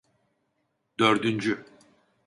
[0.99, 1.65] Dördüncü.